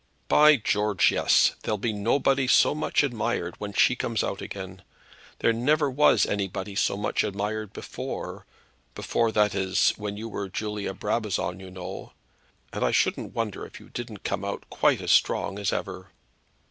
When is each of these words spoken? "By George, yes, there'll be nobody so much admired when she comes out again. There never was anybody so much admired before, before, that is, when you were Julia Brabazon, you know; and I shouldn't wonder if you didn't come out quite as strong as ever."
"By 0.29 0.55
George, 0.55 1.11
yes, 1.11 1.51
there'll 1.61 1.77
be 1.77 1.93
nobody 1.93 2.47
so 2.47 2.73
much 2.73 3.03
admired 3.03 3.53
when 3.59 3.71
she 3.71 3.95
comes 3.95 4.23
out 4.23 4.41
again. 4.41 4.81
There 5.37 5.53
never 5.53 5.91
was 5.91 6.25
anybody 6.25 6.73
so 6.73 6.97
much 6.97 7.23
admired 7.23 7.71
before, 7.71 8.47
before, 8.95 9.31
that 9.33 9.53
is, 9.53 9.91
when 9.97 10.17
you 10.17 10.27
were 10.27 10.49
Julia 10.49 10.95
Brabazon, 10.95 11.59
you 11.59 11.69
know; 11.69 12.13
and 12.73 12.83
I 12.83 12.89
shouldn't 12.89 13.35
wonder 13.35 13.63
if 13.63 13.79
you 13.79 13.89
didn't 13.91 14.23
come 14.23 14.43
out 14.43 14.67
quite 14.71 15.01
as 15.01 15.11
strong 15.11 15.59
as 15.59 15.71
ever." 15.71 16.09